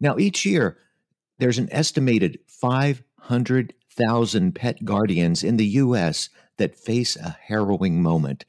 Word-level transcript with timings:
Now, 0.00 0.16
each 0.16 0.46
year, 0.46 0.78
there's 1.38 1.58
an 1.58 1.68
estimated 1.70 2.38
500,000 2.46 4.54
pet 4.54 4.82
guardians 4.82 5.44
in 5.44 5.58
the 5.58 5.66
U.S. 5.66 6.30
that 6.56 6.74
face 6.74 7.16
a 7.16 7.36
harrowing 7.48 8.02
moment. 8.02 8.46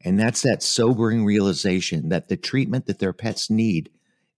And 0.00 0.18
that's 0.18 0.40
that 0.40 0.62
sobering 0.62 1.26
realization 1.26 2.08
that 2.08 2.30
the 2.30 2.38
treatment 2.38 2.86
that 2.86 2.98
their 2.98 3.12
pets 3.12 3.50
need 3.50 3.90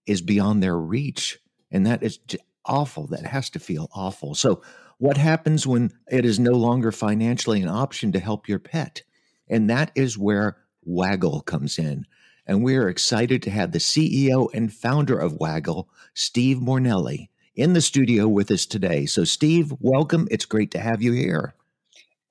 is 0.05 0.21
beyond 0.21 0.61
their 0.61 0.77
reach. 0.77 1.39
And 1.71 1.85
that 1.85 2.03
is 2.03 2.19
awful. 2.65 3.07
That 3.07 3.25
has 3.25 3.49
to 3.51 3.59
feel 3.59 3.89
awful. 3.93 4.35
So, 4.35 4.61
what 4.97 5.17
happens 5.17 5.67
when 5.67 5.91
it 6.09 6.25
is 6.25 6.39
no 6.39 6.53
longer 6.53 6.91
financially 6.91 7.61
an 7.61 7.67
option 7.67 8.11
to 8.13 8.19
help 8.19 8.47
your 8.47 8.59
pet? 8.59 9.03
And 9.47 9.69
that 9.69 9.91
is 9.93 10.17
where 10.17 10.57
Waggle 10.83 11.41
comes 11.41 11.77
in. 11.77 12.05
And 12.47 12.63
we 12.63 12.75
are 12.77 12.87
excited 12.87 13.41
to 13.43 13.49
have 13.49 13.71
the 13.71 13.79
CEO 13.79 14.47
and 14.53 14.71
founder 14.71 15.17
of 15.17 15.37
Waggle, 15.39 15.89
Steve 16.13 16.57
Mornelli, 16.57 17.29
in 17.55 17.73
the 17.73 17.81
studio 17.81 18.27
with 18.27 18.51
us 18.51 18.65
today. 18.65 19.05
So, 19.05 19.23
Steve, 19.23 19.73
welcome. 19.79 20.27
It's 20.31 20.45
great 20.45 20.71
to 20.71 20.79
have 20.79 21.01
you 21.01 21.11
here. 21.11 21.55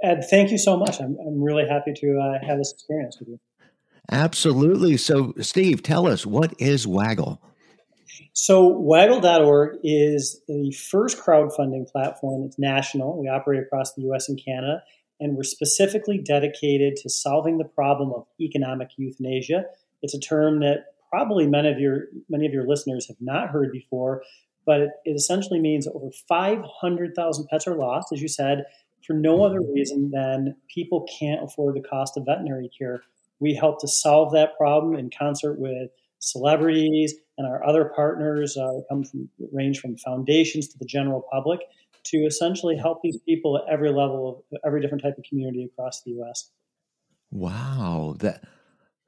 Ed, 0.03 0.25
thank 0.29 0.51
you 0.51 0.59
so 0.59 0.77
much. 0.77 1.01
I'm, 1.01 1.17
I'm 1.27 1.43
really 1.43 1.67
happy 1.69 1.93
to 1.95 2.19
uh, 2.19 2.47
have 2.47 2.59
this 2.59 2.73
experience 2.73 3.19
with 3.19 3.29
you. 3.29 3.41
Absolutely. 4.11 4.97
So, 4.97 5.33
Steve, 5.41 5.83
tell 5.83 6.07
us 6.07 6.27
what 6.27 6.55
is 6.59 6.87
Waggle? 6.87 7.41
So, 8.33 8.69
Waggle.org 8.69 9.79
is 9.83 10.41
the 10.48 10.73
first 10.73 11.19
crowdfunding 11.19 11.91
platform. 11.91 12.45
It's 12.45 12.59
national. 12.59 13.20
We 13.20 13.29
operate 13.29 13.62
across 13.62 13.95
the 13.95 14.03
US 14.11 14.29
and 14.29 14.41
Canada, 14.43 14.83
and 15.20 15.37
we're 15.37 15.43
specifically 15.45 16.19
dedicated 16.19 16.97
to 16.97 17.11
solving 17.11 17.59
the 17.59 17.65
problem 17.65 18.12
of 18.12 18.27
economic 18.41 18.91
euthanasia. 18.97 19.65
It's 20.03 20.15
a 20.15 20.20
term 20.20 20.61
that 20.61 20.95
probably 21.11 21.47
many 21.47 21.70
of 21.70 21.79
your 21.79 22.07
many 22.29 22.47
of 22.47 22.53
your 22.53 22.67
listeners 22.67 23.07
have 23.09 23.20
not 23.20 23.51
heard 23.51 23.70
before, 23.73 24.23
but 24.67 24.81
it, 24.81 24.91
it 25.05 25.12
essentially 25.12 25.61
means 25.61 25.87
over 25.87 26.11
500,000 26.29 27.47
pets 27.48 27.67
are 27.67 27.77
lost, 27.77 28.12
as 28.12 28.20
you 28.20 28.29
said, 28.29 28.65
for 29.07 29.12
no 29.12 29.45
other 29.45 29.61
mm-hmm. 29.61 29.73
reason 29.73 30.11
than 30.11 30.57
people 30.73 31.07
can't 31.19 31.45
afford 31.45 31.77
the 31.77 31.89
cost 31.89 32.17
of 32.17 32.25
veterinary 32.27 32.70
care. 32.77 33.03
We 33.41 33.55
help 33.55 33.81
to 33.81 33.89
solve 33.89 34.33
that 34.33 34.57
problem 34.57 34.97
in 34.97 35.11
concert 35.11 35.59
with 35.59 35.91
celebrities 36.19 37.15
and 37.39 37.47
our 37.47 37.65
other 37.67 37.91
partners 37.97 38.57
uh, 38.57 38.81
come 38.89 39.05
from 39.05 39.29
range 39.53 39.81
from 39.81 39.97
foundations 39.97 40.69
to 40.69 40.79
the 40.79 40.85
general 40.85 41.25
public 41.33 41.61
to 42.05 42.19
essentially 42.19 42.77
help 42.77 43.01
these 43.03 43.19
people 43.21 43.57
at 43.57 43.73
every 43.73 43.91
level 43.91 44.45
of 44.53 44.59
every 44.65 44.81
different 44.81 45.03
type 45.03 45.17
of 45.17 45.25
community 45.29 45.65
across 45.65 46.03
the 46.03 46.13
U.S. 46.13 46.51
Wow, 47.31 48.15
that 48.21 48.45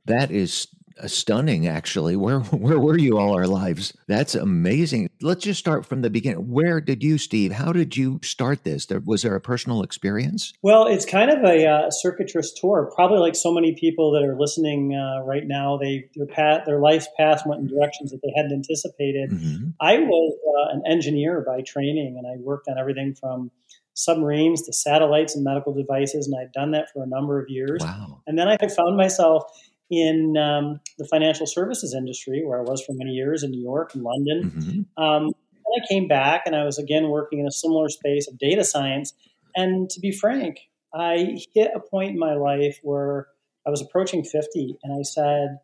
that 0.07 0.31
is 0.31 0.69
stunning 1.07 1.67
actually. 1.67 2.17
Where 2.17 2.41
where 2.51 2.79
were 2.79 2.99
you 2.99 3.19
all 3.19 3.35
our 3.35 3.47
lives? 3.47 3.93
That's 4.07 4.35
amazing. 4.35 5.11
Let's 5.21 5.45
just 5.45 5.61
start 5.61 5.87
from 5.87 6.03
the 6.03 6.11
beginning. 6.11 6.51
Where 6.51 6.81
did 6.81 7.03
you 7.03 7.19
steve 7.19 7.53
how 7.53 7.73
did 7.73 7.97
you 7.97 8.21
start 8.23 8.65
this? 8.65 8.87
There, 8.87 9.01
was 9.05 9.23
there 9.23 9.35
a 9.35 9.41
personal 9.41 9.83
experience? 9.83 10.53
Well 10.63 10.87
it's 10.87 11.05
kind 11.05 11.31
of 11.31 11.45
a 11.45 11.67
uh, 11.67 11.91
circuitous 11.91 12.53
tour. 12.53 12.91
Probably 12.95 13.19
like 13.19 13.37
so 13.37 13.53
many 13.53 13.77
people 13.79 14.13
that 14.13 14.23
are 14.23 14.39
listening 14.39 14.95
uh, 14.95 15.25
right 15.25 15.45
now 15.47 15.79
they 15.81 16.09
their 16.15 16.27
path 16.27 16.63
their 16.67 16.81
life's 16.81 17.09
path 17.17 17.43
went 17.47 17.61
in 17.61 17.67
directions 17.67 18.11
that 18.11 18.21
they 18.23 18.33
hadn't 18.37 18.53
anticipated. 18.53 19.31
Mm-hmm. 19.31 19.69
i 19.81 19.99
was 19.99 20.39
uh, 20.47 20.77
an 20.77 20.83
engineer 20.91 21.45
by 21.47 21.61
training 21.63 22.17
and 22.19 22.27
i 22.27 22.41
worked 22.43 22.69
on 22.69 22.79
everything 22.79 23.15
from 23.19 23.51
submarines 23.95 24.63
to 24.63 24.73
satellites 24.73 25.35
and 25.35 25.45
medical 25.45 25.73
devices 25.73 26.27
and 26.27 26.37
i'd 26.41 26.53
done 26.53 26.71
that 26.73 26.89
for 26.93 27.03
a 27.03 27.07
number 27.07 27.41
of 27.41 27.47
years. 27.49 27.83
Wow. 27.83 28.23
and 28.27 28.39
then 28.39 28.49
i 28.49 28.57
found 28.57 28.97
myself 28.97 29.45
in 29.91 30.37
um, 30.37 30.81
the 30.99 31.07
financial 31.07 31.47
services 31.47 31.95
industry, 31.95 32.43
where 32.45 32.59
I 32.59 32.63
was 32.63 32.85
for 32.85 32.93
many 32.93 33.13
years 33.13 33.43
in 33.43 33.51
New 33.51 33.63
York 33.63 33.95
and 33.95 34.03
London. 34.03 34.51
Mm-hmm. 34.51 35.03
Um, 35.03 35.25
and 35.25 35.83
I 35.83 35.87
came 35.89 36.09
back 36.09 36.43
and 36.47 36.57
I 36.57 36.65
was 36.65 36.79
again 36.79 37.09
working 37.09 37.39
in 37.39 37.47
a 37.47 37.53
similar 37.53 37.89
space 37.89 38.29
of 38.29 38.39
data 38.39 38.65
science. 38.65 39.13
And 39.55 39.89
to 39.91 40.01
be 40.01 40.13
frank, 40.13 40.61
I 40.95 41.39
hit 41.55 41.71
a 41.75 41.81
point 41.81 42.11
in 42.11 42.19
my 42.19 42.35
life 42.35 42.79
where 42.83 43.29
I 43.67 43.71
was 43.71 43.81
approaching 43.81 44.23
50 44.23 44.79
and 44.83 44.99
I 44.99 45.03
said, 45.03 45.59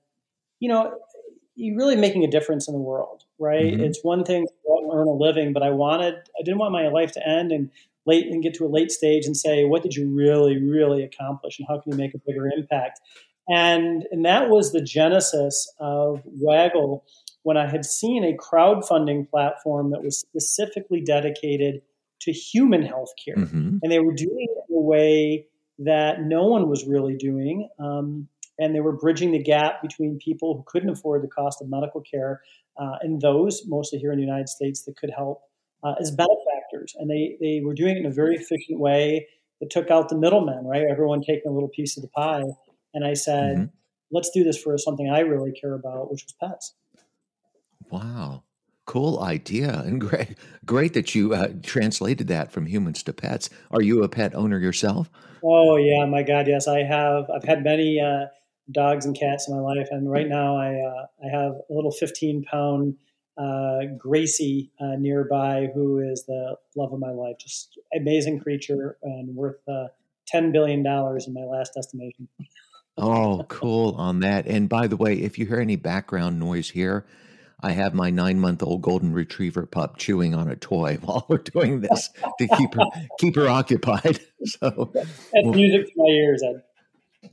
you 0.60 0.68
know, 0.68 0.98
you're 1.54 1.76
really 1.76 1.96
making 1.96 2.24
a 2.24 2.30
difference 2.30 2.68
in 2.68 2.74
the 2.74 2.80
world, 2.80 3.24
right? 3.38 3.64
Mm-hmm. 3.64 3.84
It's 3.84 4.00
one 4.02 4.24
thing 4.24 4.46
to 4.46 4.90
earn 4.92 5.08
a 5.08 5.12
living, 5.12 5.52
but 5.52 5.62
I 5.62 5.70
wanted, 5.70 6.14
I 6.14 6.42
didn't 6.44 6.58
want 6.58 6.72
my 6.72 6.88
life 6.88 7.12
to 7.12 7.28
end 7.28 7.52
and 7.52 7.70
late 8.06 8.26
and 8.26 8.42
get 8.42 8.54
to 8.54 8.66
a 8.66 8.68
late 8.68 8.90
stage 8.90 9.26
and 9.26 9.36
say, 9.36 9.64
what 9.64 9.82
did 9.82 9.94
you 9.94 10.08
really, 10.08 10.58
really 10.58 11.04
accomplish 11.04 11.58
and 11.58 11.68
how 11.68 11.78
can 11.78 11.92
you 11.92 11.98
make 11.98 12.14
a 12.14 12.18
bigger 12.26 12.48
impact? 12.48 13.00
And, 13.48 14.04
and 14.10 14.24
that 14.24 14.48
was 14.48 14.72
the 14.72 14.82
genesis 14.82 15.72
of 15.80 16.22
Waggle 16.24 17.04
when 17.42 17.56
I 17.56 17.68
had 17.68 17.84
seen 17.84 18.24
a 18.24 18.36
crowdfunding 18.36 19.28
platform 19.28 19.90
that 19.90 20.02
was 20.02 20.20
specifically 20.20 21.00
dedicated 21.00 21.82
to 22.20 22.32
human 22.32 22.82
healthcare. 22.82 23.36
Mm-hmm. 23.36 23.78
And 23.82 23.92
they 23.92 23.98
were 23.98 24.14
doing 24.14 24.46
it 24.48 24.64
in 24.68 24.76
a 24.76 24.80
way 24.80 25.46
that 25.80 26.20
no 26.20 26.46
one 26.46 26.68
was 26.68 26.86
really 26.86 27.16
doing. 27.16 27.68
Um, 27.80 28.28
and 28.58 28.74
they 28.74 28.80
were 28.80 28.92
bridging 28.96 29.32
the 29.32 29.42
gap 29.42 29.82
between 29.82 30.18
people 30.18 30.54
who 30.54 30.64
couldn't 30.66 30.90
afford 30.90 31.22
the 31.22 31.28
cost 31.28 31.60
of 31.60 31.68
medical 31.68 32.00
care 32.00 32.42
uh, 32.80 32.96
and 33.00 33.20
those, 33.20 33.62
mostly 33.66 33.98
here 33.98 34.12
in 34.12 34.18
the 34.18 34.24
United 34.24 34.48
States, 34.48 34.84
that 34.84 34.96
could 34.96 35.10
help 35.10 35.42
uh, 35.82 35.94
as 36.00 36.10
benefactors. 36.12 36.94
And 36.96 37.10
they, 37.10 37.36
they 37.40 37.60
were 37.64 37.74
doing 37.74 37.96
it 37.96 38.00
in 38.00 38.06
a 38.06 38.14
very 38.14 38.36
efficient 38.36 38.78
way 38.78 39.26
that 39.60 39.70
took 39.70 39.90
out 39.90 40.08
the 40.08 40.18
middlemen, 40.18 40.64
right? 40.64 40.84
Everyone 40.88 41.22
taking 41.22 41.50
a 41.50 41.52
little 41.52 41.68
piece 41.68 41.96
of 41.96 42.02
the 42.02 42.08
pie. 42.08 42.42
And 42.94 43.04
I 43.04 43.14
said, 43.14 43.56
mm-hmm. 43.56 43.64
let's 44.10 44.30
do 44.30 44.44
this 44.44 44.60
for 44.60 44.76
something 44.78 45.08
I 45.10 45.20
really 45.20 45.52
care 45.52 45.74
about, 45.74 46.10
which 46.10 46.24
was 46.24 46.34
pets. 46.40 46.74
Wow. 47.90 48.42
Cool 48.84 49.20
idea. 49.20 49.80
And 49.80 50.00
great, 50.00 50.36
great 50.64 50.94
that 50.94 51.14
you 51.14 51.34
uh, 51.34 51.48
translated 51.62 52.28
that 52.28 52.52
from 52.52 52.66
humans 52.66 53.02
to 53.04 53.12
pets. 53.12 53.48
Are 53.70 53.82
you 53.82 54.02
a 54.02 54.08
pet 54.08 54.34
owner 54.34 54.58
yourself? 54.58 55.10
Oh, 55.44 55.76
yeah. 55.76 56.04
My 56.06 56.22
God, 56.22 56.46
yes. 56.48 56.68
I 56.68 56.82
have. 56.82 57.30
I've 57.30 57.44
had 57.44 57.64
many 57.64 58.00
uh, 58.00 58.26
dogs 58.70 59.04
and 59.04 59.18
cats 59.18 59.48
in 59.48 59.54
my 59.54 59.60
life. 59.60 59.88
And 59.90 60.10
right 60.10 60.28
now 60.28 60.56
I, 60.56 60.74
uh, 60.74 61.06
I 61.24 61.36
have 61.36 61.52
a 61.52 61.72
little 61.72 61.90
15 61.90 62.44
pound 62.44 62.96
uh, 63.38 63.80
Gracie 63.98 64.70
uh, 64.80 64.96
nearby, 64.98 65.68
who 65.74 65.98
is 65.98 66.24
the 66.26 66.56
love 66.76 66.92
of 66.92 67.00
my 67.00 67.10
life. 67.10 67.36
Just 67.38 67.78
amazing 67.94 68.40
creature 68.40 68.98
and 69.02 69.34
worth 69.34 69.56
uh, 69.68 69.86
$10 70.32 70.52
billion 70.52 70.80
in 70.80 71.34
my 71.34 71.44
last 71.44 71.72
estimation. 71.76 72.28
Oh, 72.98 73.44
cool 73.48 73.94
on 73.96 74.20
that. 74.20 74.46
And 74.46 74.68
by 74.68 74.86
the 74.86 74.96
way, 74.96 75.14
if 75.14 75.38
you 75.38 75.46
hear 75.46 75.60
any 75.60 75.76
background 75.76 76.38
noise 76.38 76.70
here, 76.70 77.06
I 77.60 77.72
have 77.72 77.94
my 77.94 78.10
nine 78.10 78.40
month 78.40 78.62
old 78.62 78.82
golden 78.82 79.12
retriever 79.12 79.66
pup 79.66 79.96
chewing 79.96 80.34
on 80.34 80.50
a 80.50 80.56
toy 80.56 80.98
while 81.02 81.24
we're 81.28 81.38
doing 81.38 81.80
this 81.80 82.10
to 82.38 82.48
keep 82.48 82.74
her 82.74 82.84
keep 83.18 83.36
her 83.36 83.48
occupied. 83.48 84.20
So 84.44 84.90
that's 84.92 85.08
well, 85.32 85.54
music 85.54 85.86
to 85.86 85.92
my 85.94 86.08
ears, 86.08 86.42
Ed. 86.42 86.64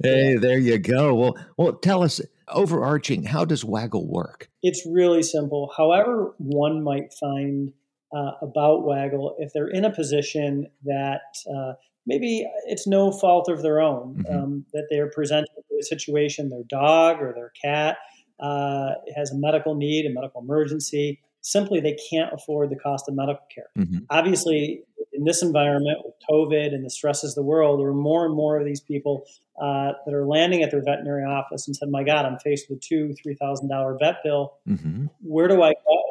Hey, 0.03 0.35
there 0.35 0.59
you 0.59 0.77
go. 0.77 1.15
Well, 1.15 1.37
well, 1.57 1.73
tell 1.73 2.03
us 2.03 2.21
overarching. 2.49 3.23
How 3.23 3.45
does 3.45 3.65
Waggle 3.65 4.07
work? 4.07 4.47
It's 4.61 4.85
really 4.85 5.23
simple. 5.23 5.73
However, 5.75 6.35
one 6.37 6.83
might 6.83 7.11
find 7.19 7.73
uh, 8.15 8.31
about 8.41 8.85
Waggle, 8.85 9.35
if 9.39 9.51
they're 9.53 9.67
in 9.67 9.85
a 9.85 9.93
position 9.93 10.67
that 10.83 11.21
uh, 11.53 11.73
maybe 12.05 12.47
it's 12.65 12.87
no 12.87 13.11
fault 13.11 13.49
of 13.49 13.61
their 13.61 13.79
own 13.81 14.23
mm-hmm. 14.23 14.35
um, 14.35 14.65
that 14.73 14.87
they're 14.89 15.09
presented 15.11 15.49
with 15.55 15.79
a 15.81 15.85
situation, 15.85 16.49
their 16.49 16.63
dog 16.69 17.21
or 17.21 17.33
their 17.33 17.51
cat 17.63 17.97
uh, 18.39 18.91
has 19.15 19.31
a 19.31 19.37
medical 19.37 19.75
need, 19.75 20.05
a 20.05 20.13
medical 20.13 20.41
emergency. 20.41 21.19
Simply, 21.41 21.79
they 21.79 21.97
can't 22.11 22.33
afford 22.33 22.69
the 22.69 22.75
cost 22.75 23.05
of 23.07 23.15
medical 23.15 23.45
care. 23.53 23.69
Mm-hmm. 23.77 23.99
Obviously, 24.09 24.81
in 25.13 25.23
this 25.23 25.41
environment 25.41 25.99
with 26.03 26.13
COVID 26.29 26.73
and 26.73 26.85
the 26.85 26.89
stresses 26.89 27.31
of 27.31 27.35
the 27.35 27.43
world, 27.43 27.79
there 27.79 27.87
are 27.87 27.93
more 27.93 28.25
and 28.25 28.35
more 28.35 28.59
of 28.59 28.65
these 28.65 28.81
people 28.81 29.23
uh, 29.61 29.91
that 30.05 30.13
are 30.13 30.25
landing 30.25 30.63
at 30.63 30.71
their 30.71 30.83
veterinary 30.83 31.23
office 31.23 31.67
and 31.67 31.75
said, 31.75 31.89
"My 31.89 32.03
God, 32.03 32.25
I'm 32.25 32.39
faced 32.39 32.67
with 32.69 32.79
a 32.79 32.81
two, 32.81 33.13
three 33.21 33.35
thousand 33.35 33.69
dollar 33.69 33.97
vet 33.99 34.17
bill. 34.23 34.53
Mm-hmm. 34.67 35.07
Where 35.21 35.47
do 35.47 35.61
I 35.61 35.73
go?" 35.73 36.03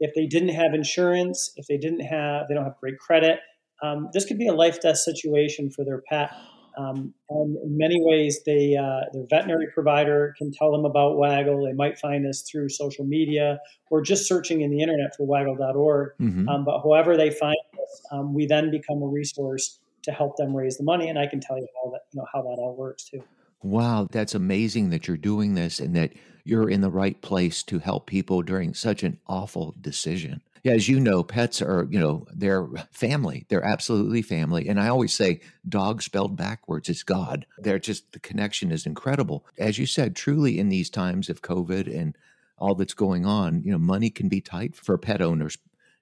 If 0.00 0.14
they 0.14 0.26
didn't 0.26 0.50
have 0.50 0.74
insurance, 0.74 1.52
if 1.56 1.66
they 1.66 1.76
didn't 1.76 2.00
have, 2.00 2.48
they 2.48 2.54
don't 2.54 2.64
have 2.64 2.78
great 2.80 2.98
credit, 2.98 3.40
um, 3.82 4.08
this 4.12 4.24
could 4.24 4.38
be 4.38 4.48
a 4.48 4.52
life 4.52 4.80
death 4.80 4.98
situation 4.98 5.70
for 5.70 5.84
their 5.84 6.02
pet. 6.08 6.30
Um, 6.78 7.14
and 7.28 7.56
in 7.56 7.76
many 7.76 8.00
ways, 8.00 8.40
they 8.46 8.76
uh, 8.76 9.10
their 9.12 9.24
veterinary 9.28 9.68
provider 9.74 10.34
can 10.38 10.52
tell 10.52 10.70
them 10.70 10.84
about 10.84 11.18
Waggle. 11.18 11.64
They 11.64 11.72
might 11.72 11.98
find 11.98 12.26
us 12.26 12.42
through 12.42 12.68
social 12.68 13.04
media 13.04 13.58
or 13.90 14.00
just 14.02 14.26
searching 14.26 14.60
in 14.60 14.70
the 14.70 14.80
internet 14.80 15.14
for 15.16 15.26
waggle.org. 15.26 16.12
Mm-hmm. 16.20 16.48
Um, 16.48 16.64
but 16.64 16.80
however 16.80 17.16
they 17.16 17.30
find 17.30 17.56
us, 17.74 18.02
um, 18.12 18.34
we 18.34 18.46
then 18.46 18.70
become 18.70 19.02
a 19.02 19.06
resource 19.06 19.80
to 20.02 20.12
help 20.12 20.36
them 20.36 20.56
raise 20.56 20.78
the 20.78 20.84
money. 20.84 21.08
And 21.08 21.18
I 21.18 21.26
can 21.26 21.40
tell 21.40 21.58
you 21.58 21.66
how 21.82 21.90
that 21.90 22.02
you 22.12 22.20
know 22.20 22.26
how 22.32 22.42
that 22.42 22.56
all 22.58 22.76
works 22.76 23.04
too. 23.04 23.22
Wow, 23.62 24.08
that's 24.10 24.34
amazing 24.34 24.90
that 24.90 25.06
you're 25.06 25.16
doing 25.16 25.54
this 25.54 25.80
and 25.80 25.94
that 25.96 26.12
you're 26.44 26.70
in 26.70 26.80
the 26.80 26.90
right 26.90 27.20
place 27.20 27.62
to 27.64 27.78
help 27.78 28.06
people 28.06 28.42
during 28.42 28.74
such 28.74 29.02
an 29.02 29.18
awful 29.26 29.74
decision. 29.80 30.40
Yeah, 30.62 30.72
as 30.72 30.88
you 30.88 31.00
know, 31.00 31.22
pets 31.22 31.62
are, 31.62 31.86
you 31.90 31.98
know, 31.98 32.26
they're 32.34 32.66
family. 32.90 33.46
They're 33.48 33.64
absolutely 33.64 34.20
family. 34.20 34.68
And 34.68 34.78
I 34.78 34.88
always 34.88 35.12
say 35.12 35.40
dog 35.66 36.02
spelled 36.02 36.36
backwards 36.36 36.88
is 36.88 37.02
God. 37.02 37.46
They're 37.58 37.78
just 37.78 38.12
the 38.12 38.18
connection 38.18 38.70
is 38.70 38.84
incredible. 38.84 39.46
As 39.58 39.78
you 39.78 39.86
said, 39.86 40.14
truly 40.14 40.58
in 40.58 40.68
these 40.68 40.90
times 40.90 41.30
of 41.30 41.40
COVID 41.40 41.86
and 41.86 42.16
all 42.58 42.74
that's 42.74 42.94
going 42.94 43.24
on, 43.24 43.62
you 43.62 43.72
know, 43.72 43.78
money 43.78 44.10
can 44.10 44.28
be 44.28 44.42
tight 44.42 44.76
for 44.76 44.98
pet 44.98 45.22
owners. 45.22 45.56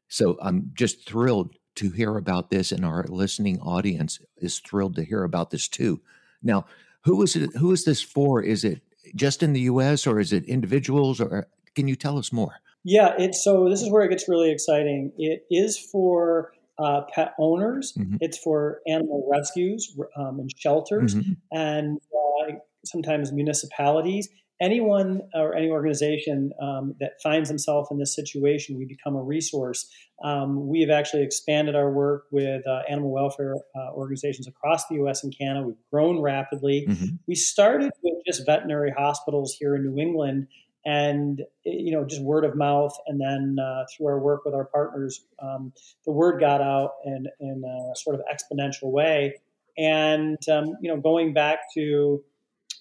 So 0.09 0.37
I'm 0.43 0.73
just 0.75 1.07
thrilled 1.07 1.55
to 1.77 1.91
hear 1.91 2.17
about 2.17 2.51
this 2.51 2.73
and 2.73 2.85
our 2.85 3.05
listening 3.09 3.61
audience 3.61 4.19
is 4.39 4.59
thrilled 4.59 4.97
to 4.97 5.05
hear 5.05 5.23
about 5.23 5.51
this 5.51 5.69
too. 5.69 6.01
Now, 6.43 6.67
who 7.09 7.23
is 7.23 7.37
it 7.37 7.51
who 7.57 7.73
is 7.73 7.85
this 7.85 8.03
for? 8.03 8.43
Is 8.43 8.65
it 8.65 8.83
just 9.15 9.43
in 9.43 9.55
the 9.55 9.63
US 9.63 10.07
or 10.07 10.21
is 10.21 10.31
it 10.33 10.45
individuals 10.45 11.21
or 11.21 11.49
can 11.75 11.89
you 11.89 11.97
tell 11.97 12.19
us 12.19 12.33
more? 12.33 12.57
Yeah, 12.85 13.15
it's 13.19 13.43
so 13.43 13.69
this 13.69 13.81
is 13.81 13.91
where 13.91 14.03
it 14.03 14.11
gets 14.11 14.29
really 14.29 14.51
exciting. 14.51 15.13
It 15.17 15.47
is 15.51 15.79
for 15.79 16.53
uh, 16.79 17.03
pet 17.15 17.33
owners. 17.39 17.95
Mm-hmm. 17.99 18.17
It's 18.21 18.37
for 18.39 18.81
animal 18.87 19.27
rescues 19.31 19.97
um, 20.17 20.39
and 20.39 20.53
shelters, 20.55 21.15
mm-hmm. 21.15 21.33
and 21.51 21.99
uh, 22.15 22.53
sometimes 22.85 23.33
municipalities. 23.33 24.29
Anyone 24.61 25.23
or 25.35 25.55
any 25.55 25.69
organization 25.71 26.53
um, 26.61 26.95
that 27.01 27.13
finds 27.23 27.49
themselves 27.49 27.89
in 27.91 27.99
this 27.99 28.15
situation, 28.15 28.77
we 28.77 28.85
become 28.85 29.15
a 29.15 29.23
resource. 29.23 29.89
Um, 30.25 30.67
we 30.69 30.81
have 30.81 30.91
actually 30.91 31.23
expanded 31.23 31.77
our 31.77 31.93
work 31.93 32.25
with 32.33 32.67
uh, 32.67 32.81
animal 32.89 33.11
welfare 33.11 33.55
uh, 33.77 33.93
organizations 33.93 34.49
across 34.49 34.89
the 34.89 34.97
U.S. 34.97 35.23
and 35.23 35.37
Canada. 35.37 35.67
We've 35.67 35.77
grown 35.93 36.21
rapidly. 36.21 36.87
Mm-hmm. 36.89 37.07
We 37.29 37.37
started 37.37 37.93
with 38.03 38.15
just 38.27 38.45
veterinary 38.47 38.91
hospitals 38.91 39.57
here 39.59 39.77
in 39.77 39.85
New 39.85 40.01
England 40.01 40.49
and 40.85 41.43
you 41.65 41.93
know 41.93 42.05
just 42.05 42.23
word 42.23 42.45
of 42.45 42.57
mouth 42.57 42.97
and 43.07 43.21
then 43.21 43.57
uh, 43.63 43.85
through 43.91 44.07
our 44.07 44.19
work 44.19 44.45
with 44.45 44.55
our 44.55 44.65
partners 44.65 45.25
um, 45.43 45.73
the 46.07 46.13
word 46.13 46.41
got 46.41 46.61
out 46.61 46.93
in, 47.05 47.27
in 47.41 47.63
a 47.65 47.97
sort 47.97 48.15
of 48.15 48.23
exponential 48.33 48.91
way 48.91 49.35
and 49.77 50.39
um, 50.49 50.77
you 50.81 50.89
know 50.89 51.01
going 51.01 51.33
back 51.35 51.59
to 51.75 52.23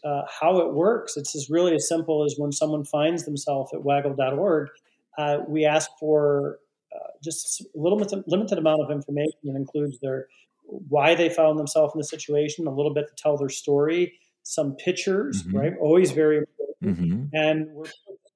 uh, 0.04 0.22
how 0.40 0.60
it 0.60 0.74
works 0.74 1.18
it's 1.18 1.36
as 1.36 1.50
really 1.50 1.76
as 1.76 1.88
simple 1.88 2.24
as 2.24 2.36
when 2.38 2.52
someone 2.52 2.84
finds 2.84 3.26
themselves 3.26 3.72
at 3.74 3.84
waggle.org 3.84 4.70
uh, 5.18 5.38
we 5.48 5.66
ask 5.66 5.90
for 6.00 6.60
uh, 6.96 7.10
just 7.24 7.62
a 7.62 7.66
little 7.76 7.98
bit 7.98 8.12
limited 8.28 8.58
amount 8.58 8.82
of 8.82 8.92
information 8.92 9.40
that 9.44 9.56
includes 9.56 10.00
their 10.00 10.28
why 10.66 11.16
they 11.16 11.30
found 11.30 11.58
themselves 11.58 11.94
in 11.96 12.00
the 12.00 12.04
situation 12.04 12.68
a 12.68 12.72
little 12.72 12.94
bit 12.94 13.08
to 13.08 13.16
tell 13.22 13.38
their 13.38 13.50
story 13.50 14.14
some 14.44 14.76
pictures 14.76 15.44
mm-hmm. 15.44 15.58
right 15.58 15.74
always 15.80 16.12
very 16.12 16.42
Mm-hmm. 16.84 17.26
And 17.34 17.68
we're 17.72 17.86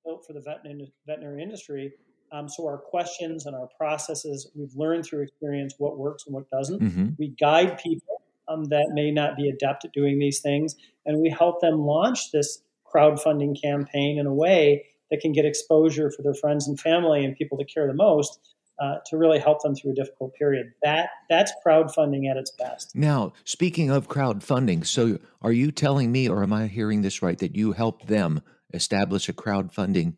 built 0.05 0.25
for 0.25 0.33
the 0.33 0.41
veterinary, 0.41 0.91
veterinary 1.05 1.43
industry. 1.43 1.93
Um, 2.31 2.47
so 2.47 2.65
our 2.65 2.77
questions 2.77 3.45
and 3.45 3.55
our 3.55 3.67
processes, 3.77 4.49
we've 4.55 4.73
learned 4.75 5.05
through 5.05 5.23
experience 5.23 5.75
what 5.77 5.97
works 5.97 6.23
and 6.25 6.33
what 6.33 6.49
doesn't. 6.49 6.81
Mm-hmm. 6.81 7.09
We 7.19 7.29
guide 7.39 7.79
people 7.79 8.20
um, 8.51 8.65
that 8.65 8.91
may 8.93 9.11
not 9.11 9.35
be 9.35 9.49
adept 9.49 9.85
at 9.85 9.93
doing 9.93 10.19
these 10.19 10.39
things, 10.41 10.75
and 11.05 11.21
we 11.21 11.29
help 11.29 11.61
them 11.61 11.81
launch 11.81 12.31
this 12.31 12.61
crowdfunding 12.93 13.59
campaign 13.61 14.19
in 14.19 14.25
a 14.25 14.33
way 14.33 14.85
that 15.09 15.19
can 15.21 15.31
get 15.31 15.45
exposure 15.45 16.11
for 16.11 16.21
their 16.23 16.33
friends 16.33 16.67
and 16.67 16.79
family 16.79 17.23
and 17.23 17.35
people 17.35 17.57
that 17.57 17.71
care 17.73 17.87
the 17.87 17.93
most 17.93 18.39
uh, 18.81 18.95
to 19.05 19.17
really 19.17 19.39
help 19.39 19.61
them 19.61 19.75
through 19.75 19.91
a 19.91 19.95
difficult 19.95 20.33
period. 20.33 20.71
That 20.83 21.09
that's 21.29 21.51
crowdfunding 21.65 22.29
at 22.29 22.37
its 22.37 22.51
best. 22.51 22.95
Now, 22.95 23.33
speaking 23.43 23.89
of 23.91 24.07
crowdfunding, 24.07 24.85
so 24.85 25.19
are 25.41 25.51
you 25.51 25.71
telling 25.71 26.11
me, 26.11 26.27
or 26.27 26.43
am 26.43 26.53
I 26.53 26.67
hearing 26.67 27.01
this 27.01 27.21
right, 27.21 27.37
that 27.39 27.55
you 27.55 27.73
help 27.73 28.07
them 28.07 28.41
establish 28.73 29.29
a 29.29 29.33
crowdfunding 29.33 30.15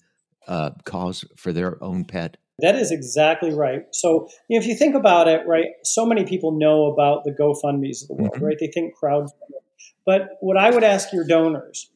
uh, 0.47 0.71
cause 0.85 1.25
for 1.35 1.51
their 1.51 1.83
own 1.83 2.05
pet? 2.05 2.37
That 2.63 2.75
is 2.75 2.91
exactly 2.91 3.53
right. 3.53 3.83
So 3.91 4.29
you 4.47 4.57
know, 4.57 4.63
if 4.63 4.67
you 4.67 4.75
think 4.75 4.95
about 4.95 5.27
it, 5.27 5.41
right, 5.45 5.67
so 5.83 6.05
many 6.05 6.25
people 6.25 6.57
know 6.57 6.85
about 6.85 7.25
the 7.25 7.31
GoFundmes 7.31 8.03
of 8.03 8.07
the 8.07 8.13
world, 8.15 8.35
mm-hmm. 8.35 8.45
right? 8.45 8.57
They 8.57 8.71
think 8.73 8.93
crowdfunding. 8.95 9.59
But 10.05 10.29
what 10.39 10.55
I 10.55 10.69
would 10.69 10.83
ask 10.83 11.11
your 11.11 11.27
donors 11.27 11.91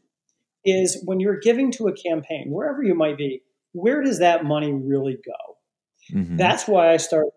is 0.65 1.01
when 1.05 1.21
you're 1.21 1.39
giving 1.39 1.71
to 1.71 1.87
a 1.87 1.93
campaign, 1.93 2.47
wherever 2.49 2.83
you 2.83 2.95
might 2.95 3.17
be, 3.17 3.43
where 3.71 4.03
does 4.03 4.19
that 4.19 4.43
money 4.43 4.73
really 4.73 5.17
go? 5.25 6.17
Mm-hmm. 6.17 6.35
That's 6.35 6.67
why 6.67 6.91
I 6.91 6.97
started 6.97 7.31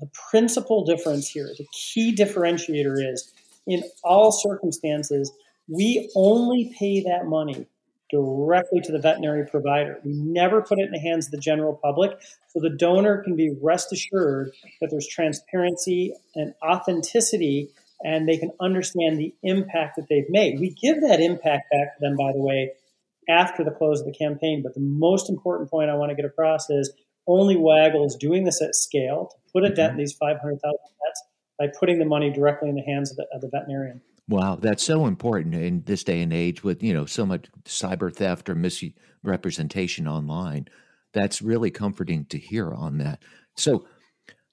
The 0.00 0.10
principal 0.30 0.84
difference 0.84 1.28
here, 1.28 1.48
the 1.56 1.66
key 1.72 2.14
differentiator 2.16 2.96
is 3.12 3.32
in 3.68 3.84
all 4.02 4.32
circumstances, 4.32 5.32
we 5.68 6.10
only 6.16 6.74
pay 6.76 7.02
that 7.02 7.26
money 7.26 7.66
directly 8.10 8.80
to 8.80 8.92
the 8.92 8.98
veterinary 8.98 9.46
provider. 9.46 10.00
We 10.04 10.12
never 10.12 10.62
put 10.62 10.78
it 10.78 10.86
in 10.86 10.92
the 10.92 11.00
hands 11.00 11.26
of 11.26 11.32
the 11.32 11.38
general 11.38 11.78
public. 11.82 12.12
So 12.48 12.60
the 12.60 12.70
donor 12.70 13.22
can 13.22 13.36
be 13.36 13.54
rest 13.60 13.92
assured 13.92 14.52
that 14.80 14.88
there's 14.90 15.08
transparency 15.08 16.12
and 16.34 16.54
authenticity 16.64 17.70
and 18.02 18.28
they 18.28 18.36
can 18.36 18.52
understand 18.60 19.18
the 19.18 19.34
impact 19.42 19.96
that 19.96 20.06
they've 20.08 20.28
made. 20.28 20.60
We 20.60 20.70
give 20.70 21.00
that 21.00 21.20
impact 21.20 21.70
back 21.70 21.96
to 21.96 22.00
them, 22.00 22.16
by 22.16 22.32
the 22.32 22.40
way, 22.40 22.72
after 23.28 23.64
the 23.64 23.70
close 23.70 24.00
of 24.00 24.06
the 24.06 24.12
campaign. 24.12 24.62
But 24.62 24.74
the 24.74 24.80
most 24.80 25.30
important 25.30 25.70
point 25.70 25.90
I 25.90 25.94
want 25.94 26.10
to 26.10 26.16
get 26.16 26.26
across 26.26 26.68
is 26.70 26.92
only 27.26 27.56
Waggle 27.56 28.06
is 28.06 28.16
doing 28.16 28.44
this 28.44 28.62
at 28.62 28.74
scale 28.74 29.30
to 29.30 29.36
put 29.52 29.64
a 29.64 29.68
dent 29.68 29.78
in 29.78 29.90
mm-hmm. 29.92 29.98
these 30.00 30.12
500,000 30.12 30.60
pets 30.62 31.22
by 31.58 31.66
putting 31.78 31.98
the 31.98 32.04
money 32.04 32.30
directly 32.30 32.68
in 32.68 32.74
the 32.74 32.82
hands 32.82 33.10
of 33.10 33.16
the, 33.16 33.26
of 33.32 33.40
the 33.40 33.48
veterinarian. 33.48 34.00
Wow, 34.28 34.58
that's 34.60 34.82
so 34.82 35.06
important 35.06 35.54
in 35.54 35.82
this 35.86 36.02
day 36.02 36.20
and 36.20 36.32
age 36.32 36.64
with 36.64 36.82
you 36.82 36.92
know 36.92 37.06
so 37.06 37.24
much 37.24 37.46
cyber 37.64 38.14
theft 38.14 38.48
or 38.48 38.56
misrepresentation 38.56 40.08
online. 40.08 40.66
That's 41.12 41.40
really 41.40 41.70
comforting 41.70 42.26
to 42.26 42.38
hear 42.38 42.72
on 42.72 42.98
that. 42.98 43.22
So, 43.56 43.86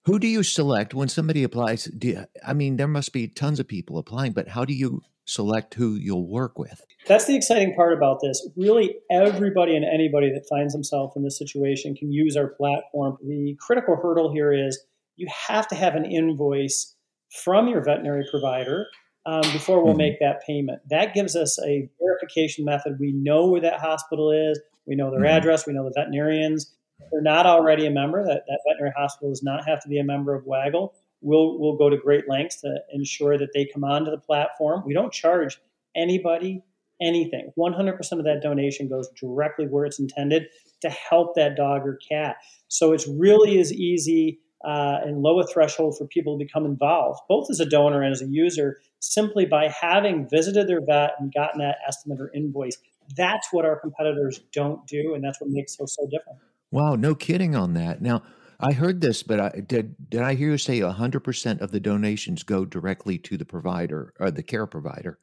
who 0.05 0.19
do 0.19 0.27
you 0.27 0.43
select 0.43 0.93
when 0.93 1.09
somebody 1.09 1.43
applies? 1.43 1.89
You, 2.01 2.25
I 2.45 2.53
mean, 2.53 2.77
there 2.77 2.87
must 2.87 3.13
be 3.13 3.27
tons 3.27 3.59
of 3.59 3.67
people 3.67 3.97
applying, 3.97 4.33
but 4.33 4.49
how 4.49 4.63
do 4.63 4.73
you 4.73 5.01
select 5.25 5.73
who 5.73 5.95
you'll 5.95 6.29
work 6.29 6.59
with? 6.59 6.81
That's 7.07 7.25
the 7.25 7.35
exciting 7.35 7.73
part 7.73 7.93
about 7.93 8.19
this. 8.21 8.48
Really, 8.55 8.98
everybody 9.09 9.75
and 9.75 9.86
anybody 9.86 10.29
that 10.29 10.45
finds 10.48 10.74
themselves 10.74 11.13
in 11.15 11.24
this 11.24 11.39
situation 11.39 11.95
can 11.95 12.12
use 12.12 12.38
our 12.38 12.50
platform. 12.50 13.17
The 13.25 13.57
critical 13.59 13.95
hurdle 13.95 14.31
here 14.31 14.53
is 14.53 14.79
you 15.15 15.27
have 15.48 15.67
to 15.69 15.75
have 15.75 15.95
an 15.95 16.05
invoice 16.05 16.95
from 17.43 17.67
your 17.67 17.83
veterinary 17.83 18.25
provider 18.29 18.86
um, 19.25 19.42
before 19.53 19.84
we'll 19.84 19.94
mm-hmm. 19.94 20.00
make 20.00 20.20
that 20.20 20.42
payment. 20.46 20.82
That 20.89 21.13
gives 21.13 21.36
us 21.36 21.60
a 21.63 21.89
verification 22.00 22.65
method. 22.65 22.98
We 23.00 23.12
know 23.12 23.48
where 23.48 23.62
that 23.62 23.80
hospital 23.80 24.32
is, 24.32 24.60
we 24.86 24.96
know 24.96 25.12
their 25.12 25.22
mm-hmm. 25.22 25.38
address, 25.38 25.65
we 25.65 25.74
know 25.74 25.86
the 25.86 25.94
veterinarians. 25.96 26.74
If 27.00 27.08
they're 27.12 27.22
not 27.22 27.46
already 27.46 27.86
a 27.86 27.92
member, 27.92 28.24
that, 28.24 28.44
that 28.48 28.60
veterinary 28.68 28.94
hospital 28.96 29.30
does 29.30 29.44
not 29.44 29.68
have 29.68 29.82
to 29.84 29.89
be 29.89 30.00
a 30.00 30.03
member 30.03 30.34
of 30.34 30.46
Waggle. 30.46 30.94
We'll, 31.22 31.58
we'll 31.60 31.77
go 31.77 31.89
to 31.89 31.98
great 31.98 32.30
lengths 32.30 32.62
to 32.62 32.80
ensure 32.94 33.38
that 33.38 33.50
they 33.53 33.68
come 33.74 33.84
onto 33.84 34.12
the 34.12 34.18
platform. 34.18 34.84
We 34.86 34.94
don't 34.94 35.12
charge 35.12 35.60
anybody 35.96 36.63
anything. 37.01 37.51
100% 37.58 38.12
of 38.12 38.24
that 38.24 38.42
donation 38.42 38.88
goes 38.88 39.10
directly 39.20 39.65
where 39.65 39.86
it's 39.86 40.00
intended 40.00 40.44
to 40.82 40.89
help 40.89 41.36
that 41.36 41.56
dog 41.56 41.82
or 41.86 41.98
cat. 42.10 42.38
So 42.68 42.94
it's 42.94 43.08
really 43.08 43.60
as 43.60 43.74
easy 43.74 44.39
uh, 44.63 45.00
and 45.03 45.22
low 45.22 45.39
a 45.39 45.48
threshold 45.48 45.98
for 45.98 46.08
people 46.08 46.38
to 46.38 46.43
become 46.43 46.65
involved, 46.65 47.20
both 47.27 47.48
as 47.50 47.60
a 47.60 47.65
donor 47.65 48.01
and 48.01 48.13
as 48.13 48.22
a 48.22 48.27
user, 48.27 48.79
simply 49.00 49.46
by 49.46 49.67
having 49.67 50.27
visited 50.29 50.67
their 50.67 50.82
vet 50.86 51.12
and 51.20 51.34
gotten 51.34 51.60
that 51.60 51.77
estimate 51.88 52.20
or 52.20 52.32
invoice. 52.34 52.77
That's 53.17 53.48
what 53.51 53.65
our 53.65 53.77
competitors 53.79 54.39
don't 54.53 54.86
do, 54.88 55.13
and 55.13 55.24
that's 55.24 55.41
what 55.41 55.50
makes 55.50 55.79
us 55.79 55.96
so 56.00 56.05
different. 56.05 56.39
Wow, 56.72 56.96
no 56.96 57.13
kidding 57.13 57.55
on 57.55 57.74
that. 57.74 58.01
Now, 58.01 58.24
I 58.60 58.72
heard 58.72 59.01
this, 59.01 59.24
but 59.24 59.39
I, 59.39 59.50
did 59.60 59.96
did 60.10 60.22
I 60.22 60.36
hear 60.36 60.51
you 60.51 60.58
say 60.58 60.79
100% 60.79 61.62
of 61.62 61.72
the 61.72 61.79
donations 61.79 62.43
go 62.43 62.63
directly 62.63 63.17
to 63.20 63.38
the 63.38 63.46
provider 63.46 64.13
or 64.20 64.32
the 64.32 64.43
care 64.43 64.65
provider? 64.65 65.20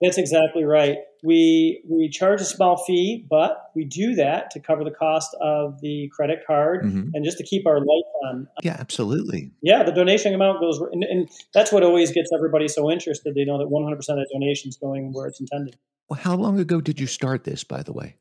That's 0.00 0.16
exactly 0.16 0.64
right. 0.64 0.96
We 1.22 1.82
we 1.86 2.08
charge 2.08 2.40
a 2.40 2.44
small 2.46 2.78
fee, 2.78 3.26
but 3.28 3.70
we 3.74 3.84
do 3.84 4.14
that 4.14 4.50
to 4.52 4.60
cover 4.60 4.82
the 4.82 4.90
cost 4.90 5.36
of 5.42 5.80
the 5.82 6.10
credit 6.14 6.40
card 6.46 6.84
mm-hmm. 6.84 7.10
and 7.12 7.24
just 7.24 7.36
to 7.38 7.44
keep 7.44 7.66
our 7.66 7.78
lights 7.78 8.08
on. 8.24 8.48
Yeah, 8.62 8.76
absolutely. 8.78 9.50
Yeah, 9.62 9.82
the 9.82 9.92
donation 9.92 10.34
amount 10.34 10.60
goes, 10.60 10.80
and, 10.92 11.04
and 11.04 11.28
that's 11.52 11.70
what 11.70 11.82
always 11.82 12.12
gets 12.12 12.30
everybody 12.34 12.66
so 12.66 12.90
interested. 12.90 13.34
They 13.34 13.44
know 13.44 13.58
that 13.58 13.68
100% 13.68 13.92
of 13.92 14.06
the 14.06 14.28
donation 14.32 14.70
is 14.70 14.78
going 14.78 15.12
where 15.12 15.26
it's 15.26 15.40
intended. 15.40 15.76
Well, 16.08 16.18
how 16.18 16.34
long 16.34 16.58
ago 16.58 16.80
did 16.80 16.98
you 16.98 17.06
start 17.06 17.44
this, 17.44 17.62
by 17.62 17.82
the 17.82 17.92
way? 17.92 18.16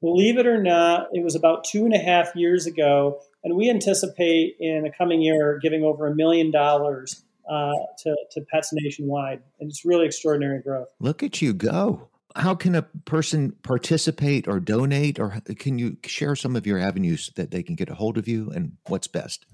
Believe 0.00 0.38
it 0.38 0.46
or 0.46 0.62
not, 0.62 1.08
it 1.12 1.22
was 1.22 1.34
about 1.34 1.64
two 1.64 1.84
and 1.84 1.94
a 1.94 1.98
half 1.98 2.34
years 2.34 2.66
ago, 2.66 3.20
and 3.42 3.54
we 3.54 3.68
anticipate 3.68 4.56
in 4.60 4.82
the 4.82 4.90
coming 4.90 5.20
year 5.22 5.58
giving 5.62 5.82
over 5.82 6.06
a 6.06 6.14
million 6.14 6.50
dollars 6.50 7.22
uh, 7.48 7.72
to, 7.98 8.16
to 8.32 8.40
pets 8.52 8.70
nationwide. 8.72 9.40
And 9.60 9.70
it's 9.70 9.84
really 9.84 10.06
extraordinary 10.06 10.62
growth. 10.62 10.88
Look 11.00 11.22
at 11.22 11.42
you 11.42 11.52
go. 11.52 12.08
How 12.36 12.54
can 12.54 12.74
a 12.74 12.82
person 12.82 13.52
participate 13.62 14.48
or 14.48 14.58
donate, 14.58 15.20
or 15.20 15.40
can 15.56 15.78
you 15.78 15.98
share 16.04 16.34
some 16.34 16.56
of 16.56 16.66
your 16.66 16.78
avenues 16.78 17.30
that 17.36 17.52
they 17.52 17.62
can 17.62 17.76
get 17.76 17.88
a 17.88 17.94
hold 17.94 18.18
of 18.18 18.26
you 18.26 18.50
and 18.50 18.72
what's 18.88 19.06
best? 19.06 19.46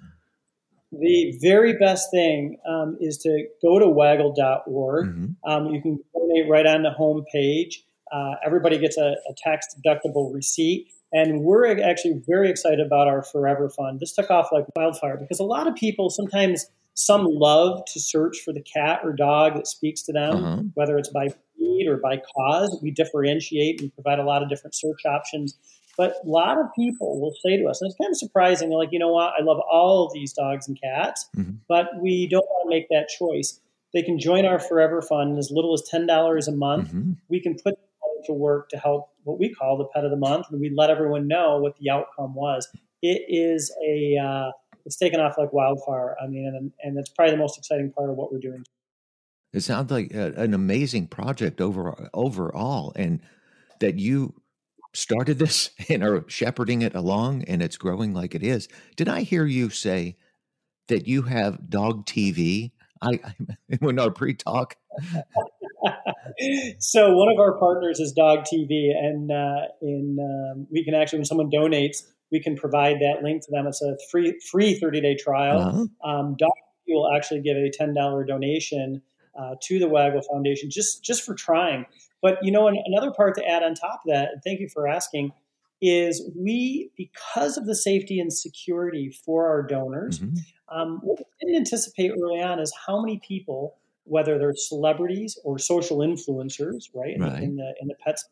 The 0.93 1.39
very 1.43 1.75
best 1.79 2.11
thing 2.11 2.57
um, 2.69 2.97
is 3.01 3.19
to 3.19 3.47
go 3.63 3.79
to 3.79 3.87
waggle.org. 3.87 5.07
Mm-hmm. 5.07 5.51
Um, 5.51 5.67
you 5.67 5.83
can 5.83 6.01
donate 6.15 6.51
right 6.51 6.67
on 6.67 6.83
the 6.83 6.91
home 6.91 7.25
page. 7.33 7.85
Uh, 8.11 8.33
everybody 8.45 8.79
gets 8.79 8.97
a, 8.97 9.15
a 9.29 9.35
tax 9.45 9.67
deductible 9.77 10.35
receipt. 10.35 10.89
And 11.13 11.43
we're 11.43 11.81
actually 11.81 12.23
very 12.27 12.51
excited 12.51 12.81
about 12.81 13.09
our 13.09 13.23
Forever 13.23 13.69
Fund. 13.69 14.01
This 14.01 14.13
took 14.13 14.31
off 14.31 14.49
like 14.53 14.65
wildfire 14.77 15.17
because 15.17 15.41
a 15.41 15.45
lot 15.45 15.67
of 15.67 15.75
people 15.75 16.09
sometimes 16.09 16.67
some 16.95 17.27
love 17.27 17.83
to 17.93 18.01
search 18.01 18.39
for 18.45 18.53
the 18.53 18.63
cat 18.63 19.01
or 19.05 19.13
dog 19.13 19.55
that 19.55 19.67
speaks 19.67 20.03
to 20.03 20.13
them, 20.13 20.45
uh-huh. 20.45 20.63
whether 20.75 20.99
it's 20.99 21.09
by 21.09 21.29
breed 21.57 21.87
or 21.89 21.97
by 21.97 22.21
cause. 22.37 22.79
We 22.83 22.91
differentiate 22.91 23.81
and 23.81 23.93
provide 23.95 24.19
a 24.19 24.25
lot 24.25 24.43
of 24.43 24.49
different 24.49 24.75
search 24.75 25.05
options. 25.07 25.59
But 25.97 26.15
a 26.25 26.29
lot 26.29 26.59
of 26.59 26.67
people 26.75 27.21
will 27.21 27.35
say 27.45 27.57
to 27.59 27.67
us, 27.67 27.81
and 27.81 27.91
it's 27.91 27.99
kind 27.99 28.11
of 28.11 28.17
surprising, 28.17 28.71
they're 28.71 28.79
like, 28.79 28.93
you 28.93 28.99
know 28.99 29.13
what, 29.13 29.35
I 29.39 29.43
love 29.43 29.59
all 29.71 30.07
of 30.07 30.13
these 30.15 30.33
dogs 30.33 30.67
and 30.67 30.81
cats, 30.81 31.29
mm-hmm. 31.37 31.57
but 31.69 31.89
we 32.01 32.27
don't 32.27 32.47
want 32.47 32.71
to 32.71 32.75
make 32.75 32.89
that 32.89 33.09
choice. 33.09 33.61
They 33.93 34.03
can 34.03 34.19
join 34.19 34.47
our 34.47 34.59
Forever 34.59 35.03
Fund 35.03 35.37
as 35.37 35.51
little 35.51 35.75
as 35.75 35.83
$10 35.93 36.49
a 36.49 36.53
month. 36.53 36.89
Mm-hmm. 36.89 37.13
We 37.29 37.43
can 37.43 37.57
put 37.63 37.75
to 38.27 38.33
work 38.33 38.69
to 38.71 38.79
help 38.79 39.11
what 39.25 39.39
we 39.39 39.53
call 39.53 39.79
the 39.79 39.87
pet 39.95 40.05
of 40.05 40.11
the 40.11 40.17
month, 40.17 40.47
and 40.51 40.61
we 40.61 40.71
let 40.75 40.91
everyone 40.91 41.29
know 41.29 41.59
what 41.59 41.77
the 41.79 41.91
outcome 41.91 42.35
was. 42.35 42.69
It 43.03 43.23
is 43.29 43.75
a 43.87 44.17
uh, 44.23 44.51
it's 44.85 44.97
taken 44.97 45.21
off 45.21 45.37
like 45.39 45.53
wildfire. 45.53 46.17
I 46.23 46.27
mean, 46.27 46.47
and, 46.47 46.73
and 46.83 46.99
it's 46.99 47.11
probably 47.11 47.33
the 47.33 47.39
most 47.39 47.59
exciting 47.59 47.93
part 47.93 48.11
of 48.11 48.17
what 48.17 48.33
we're 48.33 48.39
doing. 48.39 48.65
It 49.53 49.61
sounds 49.61 49.91
like 49.91 50.13
a, 50.15 50.33
an 50.35 50.55
amazing 50.55 51.09
project 51.09 51.61
over 51.61 52.09
overall, 52.15 52.93
and 52.95 53.21
that 53.81 53.99
you 53.99 54.35
started 54.93 55.39
this 55.39 55.71
and 55.89 56.03
are 56.03 56.25
shepherding 56.29 56.83
it 56.83 56.95
along, 56.95 57.45
and 57.45 57.63
it's 57.63 57.77
growing 57.77 58.15
like 58.15 58.35
it 58.35 58.43
is. 58.43 58.69
Did 58.97 59.09
I 59.09 59.23
hear 59.23 59.47
you 59.47 59.71
say 59.71 60.17
that 60.89 61.07
you 61.07 61.23
have 61.23 61.69
dog 61.69 62.07
TV? 62.07 62.73
I, 63.03 63.19
I 63.25 63.77
when 63.81 63.99
our 63.99 64.11
pre-talk. 64.11 64.77
so 66.79 67.15
one 67.15 67.33
of 67.33 67.39
our 67.39 67.59
partners 67.59 67.99
is 67.99 68.13
Dog 68.13 68.41
TV, 68.41 68.91
and 68.95 69.31
uh, 69.31 69.63
in 69.83 70.19
um, 70.21 70.67
we 70.71 70.85
can 70.85 70.95
actually 70.95 71.21
when 71.21 71.27
someone 71.27 71.51
donates, 71.51 72.03
we 72.31 72.41
can 72.41 72.57
provide 72.57 72.97
that 73.01 73.23
link 73.23 73.45
to 73.45 73.51
them. 73.51 73.67
It's 73.67 73.83
a 73.83 73.97
free 74.11 74.39
free 74.51 74.75
30 74.75 75.01
day 75.01 75.17
trial. 75.17 75.61
Uh-huh. 75.61 76.09
Um, 76.09 76.37
TV 76.37 76.95
will 76.95 77.11
actually 77.15 77.41
give 77.41 77.57
a 77.57 77.71
ten 77.71 77.95
dollar 77.95 78.25
donation 78.25 79.03
uh, 79.39 79.55
to 79.63 79.79
the 79.79 79.89
Waggle 79.89 80.23
Foundation 80.23 80.71
just 80.71 81.03
just 81.03 81.23
for 81.23 81.35
trying. 81.35 81.87
But 82.23 82.39
you 82.43 82.53
know, 82.53 82.69
another 82.69 83.13
part 83.13 83.35
to 83.37 83.47
add 83.47 83.63
on 83.63 83.75
top 83.75 84.03
of 84.05 84.13
that, 84.13 84.31
and 84.33 84.43
thank 84.45 84.61
you 84.61 84.69
for 84.69 84.87
asking, 84.87 85.33
is 85.81 86.31
we 86.37 86.91
because 86.97 87.57
of 87.57 87.67
the 87.67 87.75
safety 87.75 88.21
and 88.21 88.33
security 88.33 89.11
for 89.25 89.49
our 89.49 89.63
donors, 89.63 90.19
mm-hmm. 90.19 90.37
um, 90.77 91.01
what 91.03 91.19
we 91.19 91.25
didn't 91.47 91.57
anticipate 91.57 92.11
early 92.11 92.43
on 92.43 92.59
is 92.61 92.73
how 92.87 93.01
many 93.01 93.21
people, 93.27 93.77
whether 94.05 94.39
they're 94.39 94.55
celebrities 94.55 95.39
or 95.45 95.59
social 95.59 95.99
influencers, 95.99 96.89
right, 96.95 97.17
right. 97.19 97.43
In, 97.43 97.57
the, 97.57 97.75
in 97.81 97.89
the 97.89 97.95
pets. 97.95 98.29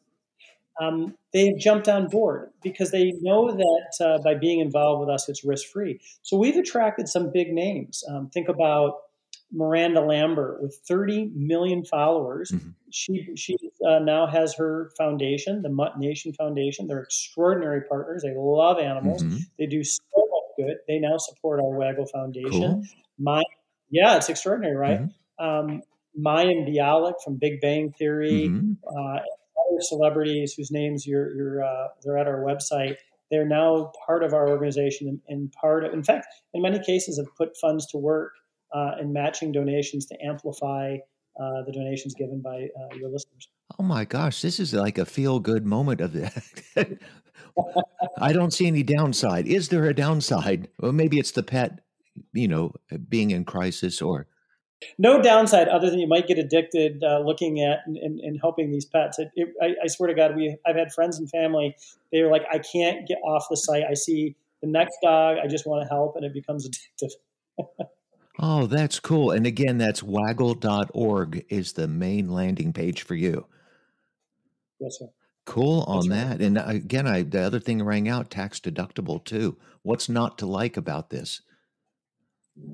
Um, 0.81 1.15
they've 1.33 1.59
jumped 1.59 1.89
on 1.89 2.09
board 2.09 2.51
because 2.63 2.91
they 2.91 3.13
know 3.21 3.51
that 3.51 4.05
uh, 4.05 4.19
by 4.23 4.35
being 4.35 4.61
involved 4.61 5.01
with 5.01 5.09
us, 5.09 5.29
it's 5.29 5.45
risk 5.45 5.69
free. 5.73 6.01
So 6.23 6.37
we've 6.37 6.57
attracted 6.57 7.09
some 7.09 7.33
big 7.33 7.53
names. 7.53 8.05
Um, 8.09 8.31
think 8.31 8.49
about 8.49 8.95
Miranda 9.53 10.01
Lambert 10.01 10.63
with 10.63 10.79
30 10.87 11.31
million 11.35 11.85
followers. 11.85 12.51
Mm-hmm. 12.51 12.69
She 12.91 13.29
she 13.37 13.57
uh, 13.87 13.99
now 13.99 14.27
has 14.27 14.55
her 14.57 14.91
foundation, 14.97 15.63
the 15.63 15.69
Mutt 15.69 15.99
Nation 15.99 16.33
Foundation. 16.33 16.87
They're 16.87 17.03
extraordinary 17.03 17.83
partners. 17.83 18.23
They 18.23 18.35
love 18.37 18.79
animals. 18.79 19.23
Mm-hmm. 19.23 19.39
They 19.59 19.67
do 19.67 19.83
so 19.85 20.01
much 20.17 20.69
good. 20.69 20.77
They 20.87 20.99
now 20.99 21.17
support 21.19 21.61
our 21.61 21.77
Waggle 21.77 22.07
Foundation. 22.07 22.51
Cool. 22.51 22.83
My 23.19 23.43
yeah, 23.91 24.17
it's 24.17 24.29
extraordinary, 24.29 24.77
right? 24.77 25.01
Mm-hmm. 25.01 25.45
Um, 25.45 25.83
Mayim 26.19 26.69
Bialik 26.69 27.15
from 27.25 27.37
Big 27.37 27.61
Bang 27.61 27.93
Theory, 27.93 28.49
mm-hmm. 28.49 28.73
uh, 28.87 29.21
other 29.71 29.81
celebrities 29.81 30.55
whose 30.55 30.71
names 30.71 31.07
you're, 31.07 31.35
you're 31.35 31.65
uh, 31.65 31.89
they're 32.03 32.19
at 32.19 32.27
our 32.27 32.41
website. 32.45 32.97
They're 33.31 33.47
now 33.47 33.93
part 34.07 34.23
of 34.23 34.33
our 34.33 34.49
organization 34.49 35.21
and 35.29 35.53
part 35.53 35.85
of, 35.85 35.93
in 35.93 36.03
fact, 36.03 36.27
in 36.55 36.63
many 36.63 36.79
cases, 36.79 37.19
have 37.19 37.35
put 37.37 37.57
funds 37.61 37.87
to 37.89 37.99
work 37.99 38.33
uh, 38.75 38.93
and 38.99 39.13
matching 39.13 39.53
donations 39.53 40.07
to 40.07 40.17
amplify 40.25 40.97
uh, 41.41 41.63
the 41.67 41.73
donations 41.73 42.15
given 42.15 42.41
by 42.41 42.69
uh, 42.79 42.97
your 42.97 43.11
listeners. 43.11 43.49
Oh 43.79 43.83
my 43.83 44.05
gosh, 44.05 44.41
this 44.41 44.59
is 44.59 44.73
like 44.73 44.99
a 44.99 45.05
feel 45.05 45.41
good 45.41 45.67
moment 45.67 46.01
of 46.01 46.13
that. 46.15 46.43
I 48.19 48.33
don't 48.33 48.53
see 48.53 48.67
any 48.67 48.83
downside. 48.83 49.47
Is 49.47 49.69
there 49.69 49.85
a 49.85 49.95
downside? 49.95 50.69
Well, 50.81 50.93
maybe 50.93 51.19
it's 51.19 51.33
the 51.33 51.43
pet, 51.43 51.81
you 52.33 52.49
know, 52.49 52.73
being 53.09 53.31
in 53.31 53.45
crisis 53.45 54.01
or. 54.01 54.27
No 54.97 55.21
downside 55.21 55.69
other 55.69 55.91
than 55.91 55.99
you 55.99 56.07
might 56.07 56.29
get 56.29 56.39
addicted 56.39 57.03
uh, 57.03 57.21
looking 57.21 57.61
at 57.61 57.81
and, 57.87 57.97
and, 57.97 58.21
and, 58.21 58.39
helping 58.41 58.71
these 58.71 58.85
pets. 58.85 59.19
It, 59.19 59.31
it, 59.35 59.49
I, 59.61 59.75
I, 59.83 59.87
swear 59.89 60.07
to 60.07 60.15
God, 60.15 60.37
we 60.37 60.57
I've 60.65 60.77
had 60.77 60.93
friends 60.93 61.19
and 61.19 61.29
family. 61.29 61.77
They 62.13 62.21
are 62.21 62.31
like, 62.31 62.45
I 62.51 62.59
can't 62.59 63.07
get 63.07 63.19
off 63.25 63.47
the 63.51 63.57
site. 63.57 63.83
I 63.91 63.95
see 63.95 64.37
the 64.63 64.69
next 64.69 64.99
dog. 65.03 65.39
I 65.43 65.49
just 65.49 65.67
want 65.67 65.83
to 65.83 65.89
help, 65.89 66.15
and 66.15 66.25
it 66.25 66.33
becomes 66.33 66.69
addictive. 67.03 67.11
Oh, 68.39 68.67
that's 68.67 69.01
cool. 69.01 69.33
And 69.33 69.47
again, 69.47 69.79
that's 69.79 70.01
waggle.org 70.01 71.45
is 71.49 71.73
the 71.73 71.89
main 71.89 72.31
landing 72.31 72.73
page 72.73 73.03
for 73.03 73.17
you. 73.17 73.47
Yes, 74.79 74.99
sir. 74.99 75.09
Cool 75.45 75.81
on 75.89 76.09
that. 76.11 76.41
And 76.41 76.59
again, 76.59 77.07
I 77.07 77.23
the 77.23 77.41
other 77.41 77.59
thing 77.59 77.83
rang 77.83 78.07
out 78.07 78.31
tax 78.31 78.61
deductible 78.61 79.25
too. 79.25 79.57
What's 79.83 80.09
not 80.09 80.37
to 80.39 80.47
like 80.47 80.77
about 80.77 81.11
this? 81.11 81.41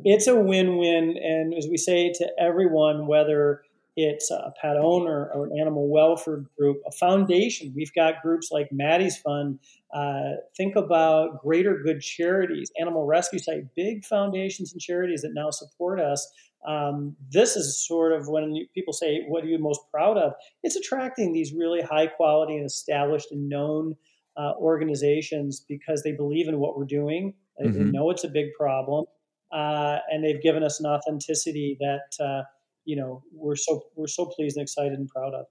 It's 0.04 0.26
a 0.26 0.36
win-win 0.36 1.16
and 1.16 1.54
as 1.54 1.66
we 1.68 1.76
say 1.76 2.12
to 2.12 2.30
everyone 2.38 3.06
whether 3.06 3.62
it's 3.96 4.30
a 4.30 4.52
pet 4.60 4.76
owner 4.76 5.30
or 5.32 5.46
an 5.46 5.58
animal 5.58 5.88
welfare 5.88 6.44
group, 6.58 6.78
a 6.86 6.90
foundation. 6.90 7.72
We've 7.76 7.94
got 7.94 8.22
groups 8.22 8.48
like 8.50 8.68
Maddie's 8.72 9.16
Fund. 9.16 9.60
Uh, 9.94 10.32
think 10.56 10.74
about 10.74 11.40
Greater 11.40 11.78
Good 11.78 12.00
Charities, 12.00 12.72
Animal 12.80 13.06
Rescue 13.06 13.38
Site, 13.38 13.72
big 13.76 14.04
foundations 14.04 14.72
and 14.72 14.80
charities 14.80 15.22
that 15.22 15.32
now 15.32 15.50
support 15.50 16.00
us. 16.00 16.28
Um, 16.66 17.14
this 17.30 17.56
is 17.56 17.86
sort 17.86 18.12
of 18.12 18.26
when 18.26 18.66
people 18.74 18.92
say, 18.92 19.22
What 19.28 19.44
are 19.44 19.48
you 19.48 19.58
most 19.58 19.82
proud 19.92 20.16
of? 20.16 20.32
It's 20.62 20.76
attracting 20.76 21.32
these 21.32 21.52
really 21.52 21.82
high 21.82 22.08
quality 22.08 22.56
and 22.56 22.66
established 22.66 23.30
and 23.30 23.48
known 23.48 23.94
uh, 24.36 24.54
organizations 24.58 25.64
because 25.68 26.02
they 26.02 26.12
believe 26.12 26.48
in 26.48 26.58
what 26.58 26.76
we're 26.76 26.84
doing. 26.84 27.34
Mm-hmm. 27.62 27.72
They 27.72 27.90
know 27.90 28.10
it's 28.10 28.24
a 28.24 28.28
big 28.28 28.46
problem. 28.58 29.04
Uh, 29.54 29.98
and 30.10 30.24
they've 30.24 30.42
given 30.42 30.64
us 30.64 30.80
an 30.80 30.86
authenticity 30.86 31.76
that 31.80 32.24
uh, 32.24 32.42
you 32.84 32.96
know 32.96 33.22
we're 33.32 33.56
so 33.56 33.84
we're 33.96 34.06
so 34.06 34.26
pleased 34.26 34.56
and 34.56 34.64
excited 34.64 34.98
and 34.98 35.08
proud 35.08 35.34
of. 35.34 35.46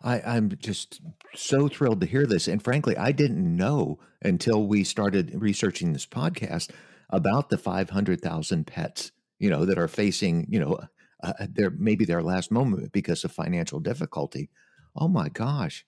I, 0.00 0.20
I'm 0.20 0.56
just 0.60 1.00
so 1.34 1.66
thrilled 1.66 2.00
to 2.02 2.06
hear 2.06 2.24
this. 2.24 2.46
And 2.46 2.62
frankly, 2.62 2.96
I 2.96 3.10
didn't 3.10 3.56
know 3.56 3.98
until 4.22 4.64
we 4.64 4.84
started 4.84 5.32
researching 5.34 5.92
this 5.92 6.06
podcast 6.06 6.70
about 7.10 7.50
the 7.50 7.58
500,000 7.58 8.64
pets, 8.64 9.10
you 9.40 9.50
know, 9.50 9.64
that 9.64 9.76
are 9.76 9.88
facing, 9.88 10.46
you 10.48 10.60
know, 10.60 10.78
uh, 11.22 11.32
their 11.50 11.70
maybe 11.70 12.04
their 12.04 12.22
last 12.22 12.52
moment 12.52 12.92
because 12.92 13.24
of 13.24 13.32
financial 13.32 13.80
difficulty. 13.80 14.50
Oh 14.94 15.08
my 15.08 15.28
gosh! 15.28 15.84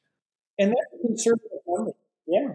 And 0.58 0.70
that's 0.70 0.94
a 0.98 1.06
conservative 1.06 1.58
number. 1.68 1.92
Yeah, 2.26 2.54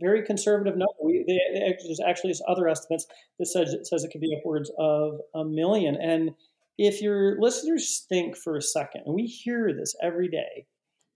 very, 0.00 0.22
conservative 0.24 0.74
number. 0.76 0.92
We, 1.02 1.24
they, 1.26 1.76
there's 1.84 2.00
actually 2.06 2.34
other 2.48 2.68
estimates 2.68 3.06
that 3.38 3.46
says 3.46 3.74
says 3.84 4.04
it 4.04 4.10
could 4.10 4.20
be 4.20 4.36
upwards 4.38 4.70
of 4.78 5.20
a 5.34 5.44
million. 5.44 5.96
And 5.96 6.30
if 6.78 7.02
your 7.02 7.40
listeners 7.40 8.06
think 8.08 8.36
for 8.36 8.56
a 8.56 8.62
second, 8.62 9.02
and 9.04 9.14
we 9.14 9.26
hear 9.26 9.72
this 9.74 9.94
every 10.02 10.28
day, 10.28 10.66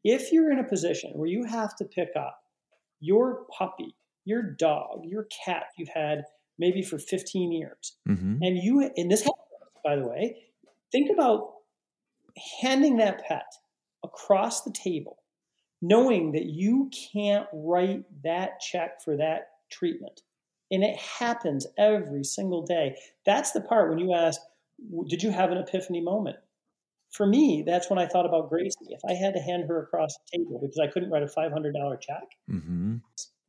if 0.05 0.31
you're 0.31 0.53
in 0.53 0.59
a 0.59 0.69
position 0.69 1.13
where 1.15 1.29
you 1.29 1.45
have 1.45 1.75
to 1.77 1.85
pick 1.85 2.11
up 2.17 2.39
your 3.01 3.47
puppy, 3.57 3.97
your 4.25 4.43
dog, 4.43 5.01
your 5.05 5.27
cat 5.45 5.65
you've 5.79 5.89
had 5.89 6.25
maybe 6.59 6.83
for 6.83 6.99
15 6.99 7.53
years, 7.53 7.97
mm-hmm. 8.09 8.43
and 8.43 8.59
you, 8.59 8.91
and 8.97 9.11
this 9.11 9.23
happens, 9.23 9.39
by 9.83 9.97
the 9.97 10.07
way, 10.07 10.37
think 10.93 11.11
about 11.11 11.55
handing 12.61 12.99
that 12.99 13.25
pet 13.27 13.47
across 14.05 14.63
the 14.63 14.73
table, 14.73 15.19
knowing 15.87 16.33
that 16.33 16.47
you 16.47 16.91
can't 17.13 17.47
write 17.53 18.05
that 18.23 18.59
check 18.61 19.03
for 19.03 19.17
that 19.19 19.49
treatment. 19.71 20.23
And 20.71 20.83
it 20.83 20.97
happens 20.97 21.67
every 21.77 22.25
single 22.25 22.65
day. 22.65 22.97
That's 23.27 23.53
the 23.53 23.61
part 23.61 23.91
when 23.91 23.99
you 23.99 24.15
ask, 24.15 24.41
did 25.09 25.23
you 25.23 25.31
have 25.31 25.51
an 25.51 25.59
epiphany 25.59 26.01
moment? 26.01 26.37
For 27.11 27.27
me, 27.27 27.63
that's 27.65 27.91
when 27.91 27.99
I 27.99 28.07
thought 28.07 28.27
about 28.27 28.49
Gracie. 28.49 28.75
If 28.89 29.01
I 29.09 29.13
had 29.13 29.35
to 29.35 29.41
hand 29.41 29.69
her 29.69 29.83
across 29.83 30.15
the 30.17 30.39
table 30.39 30.59
because 30.61 30.79
I 30.79 30.91
couldn't 30.91 31.11
write 31.11 31.23
a 31.23 31.29
five 31.29 31.53
hundred 31.53 31.75
dollar 31.75 31.97
check. 31.97 32.25
Mm-hmm. 32.51 32.97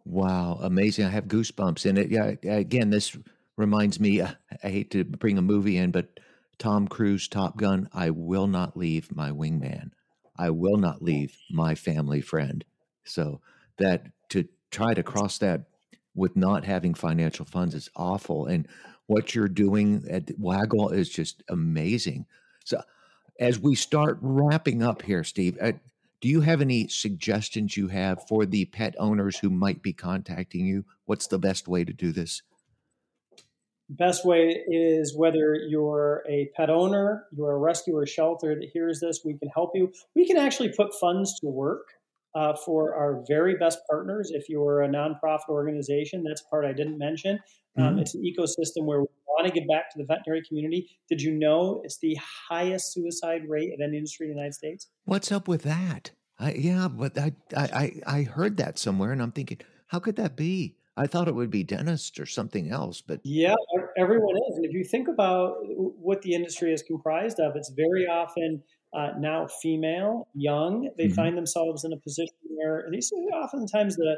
Wow, 0.06 0.60
amazing! 0.62 1.06
I 1.06 1.10
have 1.10 1.26
goosebumps, 1.26 1.90
and 1.90 1.98
it. 1.98 2.12
Yeah, 2.12 2.36
again, 2.44 2.92
this 2.92 3.18
reminds 3.58 4.00
me. 4.00 4.22
Uh, 4.22 4.34
I 4.64 4.70
hate 4.70 4.92
to 4.92 5.04
bring 5.04 5.40
a 5.40 5.42
movie 5.42 5.78
in, 5.78 5.90
but 5.90 6.20
Tom 6.60 6.88
Cruise, 6.88 7.28
Top 7.28 7.58
Gun, 7.58 7.90
I 7.92 8.12
will 8.12 8.46
not 8.46 8.78
leave 8.78 9.16
my 9.16 9.32
wingman. 9.32 9.90
I 10.38 10.50
will 10.50 10.78
not 10.78 11.02
leave 11.02 11.38
my 11.50 11.76
family 11.76 12.22
friend. 12.22 12.64
So 13.04 13.42
that 13.78 14.08
to 14.30 14.48
try 14.72 14.94
to 14.94 15.04
cross 15.04 15.38
that 15.40 15.66
with 16.16 16.36
not 16.36 16.66
having 16.66 16.94
financial 16.94 17.46
funds 17.46 17.76
is 17.76 17.90
awful. 17.96 18.46
And 18.46 18.68
what 19.08 19.36
you're 19.36 19.48
doing 19.48 20.06
at 20.10 20.32
Waggle 20.40 20.90
is 20.90 21.10
just 21.10 21.44
amazing. 21.50 22.26
So 22.64 22.82
as 23.40 23.60
we 23.60 23.76
start 23.76 24.18
wrapping 24.22 24.82
up 24.82 25.02
here, 25.02 25.24
Steve, 25.24 25.58
uh, 25.62 25.74
do 26.22 26.30
you 26.30 26.42
have 26.42 26.62
any 26.62 26.88
suggestions 26.88 27.78
you 27.78 27.90
have 27.90 28.28
for 28.28 28.46
the 28.46 28.66
pet 28.66 28.96
owners 28.98 29.38
who 29.38 29.50
might 29.50 29.82
be 29.82 29.94
contacting 29.94 30.66
you? 30.66 30.86
What's 31.06 31.28
the 31.28 31.38
best 31.38 31.68
way 31.68 31.84
to 31.84 31.94
do 31.94 32.12
this? 32.12 32.42
Best 33.90 34.26
way 34.26 34.64
is 34.68 35.16
whether 35.16 35.54
you're 35.54 36.24
a 36.28 36.50
pet 36.56 36.70
owner, 36.70 37.26
you're 37.32 37.52
a 37.52 37.58
rescue 37.58 37.96
or 37.96 38.08
shelter 38.08 38.56
that 38.56 38.70
hears 38.74 39.00
this, 39.00 39.22
we 39.24 39.38
can 39.38 39.50
help 39.50 39.72
you. 39.76 39.92
We 40.16 40.26
can 40.26 40.38
actually 40.38 40.70
put 40.70 40.94
funds 40.96 41.40
to 41.42 41.48
work 41.48 41.88
uh, 42.34 42.56
for 42.56 42.96
our 42.96 43.24
very 43.28 43.56
best 43.58 43.80
partners. 43.90 44.32
If 44.34 44.50
you're 44.50 44.82
a 44.82 44.90
nonprofit 44.90 45.50
organization, 45.50 46.24
that's 46.24 46.42
part 46.42 46.66
I 46.66 46.74
didn't 46.74 46.98
mention. 46.98 47.40
Um, 47.78 47.84
mm-hmm. 47.84 48.00
It's 48.00 48.16
an 48.16 48.24
ecosystem 48.24 48.86
where 48.86 49.02
we 49.02 49.08
want 49.28 49.48
to 49.48 49.54
give 49.54 49.68
back 49.68 49.92
to 49.92 50.00
the 50.00 50.06
veterinary 50.06 50.42
community. 50.48 50.90
Did 51.08 51.22
you 51.22 51.32
know 51.32 51.82
it's 51.84 52.00
the 52.00 52.18
highest 52.50 52.92
suicide 52.94 53.44
rate 53.48 53.72
of 53.74 53.80
any 53.82 53.98
industry 53.98 54.26
in 54.26 54.32
the 54.32 54.38
United 54.38 54.56
States? 54.56 54.88
What's 55.04 55.32
up 55.32 55.48
with 55.48 55.62
that? 55.64 56.12
I, 56.40 56.54
yeah, 56.54 56.88
but 56.90 57.18
I, 57.18 57.34
I 57.56 58.02
I 58.06 58.24
heard 58.24 58.58
that 58.58 58.78
somewhere, 58.78 59.14
and 59.14 59.22
I'm 59.22 59.32
thinking, 59.32 59.60
how 59.88 60.00
could 60.00 60.18
that 60.18 60.36
be? 60.36 60.76
I 60.98 61.08
thought 61.08 61.28
it 61.28 61.36
would 61.36 61.52
be 61.52 61.64
dentists 61.64 62.20
or 62.20 62.26
something 62.26 62.72
else, 62.72 63.02
but 63.02 63.20
yeah, 63.24 63.56
everyone 63.98 64.36
is. 64.50 64.58
And 64.58 64.66
if 64.66 64.74
you 64.74 64.84
think 64.84 65.08
about 65.08 65.58
what 65.62 66.22
the 66.22 66.34
industry 66.34 66.74
is 66.74 66.82
comprised 66.84 67.40
of, 67.40 67.56
it's 67.56 67.72
very 67.76 68.08
often 68.08 68.64
uh, 68.94 69.10
now 69.20 69.48
female, 69.62 70.28
young. 70.34 70.90
They 70.98 71.06
mm-hmm. 71.06 71.14
find 71.14 71.38
themselves 71.38 71.84
in 71.84 71.92
a 71.92 71.98
position 71.98 72.36
where 72.50 72.88
these 72.92 73.12
are 73.12 73.38
oftentimes 73.40 73.98
the 73.98 74.16